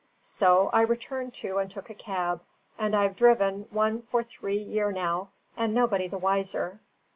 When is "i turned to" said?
0.73-1.59